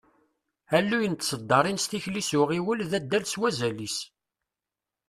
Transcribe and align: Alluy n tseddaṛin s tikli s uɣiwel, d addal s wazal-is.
Alluy 0.77 1.05
n 1.09 1.15
tseddaṛin 1.17 1.79
s 1.83 1.85
tikli 1.89 2.21
s 2.29 2.31
uɣiwel, 2.41 2.79
d 2.89 2.91
addal 2.97 3.25
s 3.27 3.35
wazal-is. 3.39 3.97